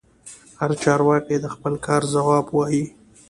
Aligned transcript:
هر 0.59 0.71
چارواکي 0.83 1.37
د 1.41 1.45
خپل 1.55 1.73
کار 1.85 2.01
ځواب 2.13 2.45
وايي. 2.51 2.85